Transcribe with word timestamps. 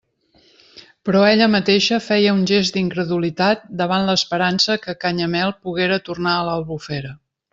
Però 1.09 1.19
ella 1.31 1.47
mateixa 1.55 1.99
feia 2.05 2.31
un 2.37 2.41
gest 2.53 2.79
d'incredulitat 2.79 3.61
davant 3.83 4.09
l'esperança 4.09 4.79
que 4.87 4.97
Canyamel 5.05 5.55
poguera 5.67 6.03
tornar 6.11 6.37
a 6.39 6.49
l'Albufera. 6.51 7.17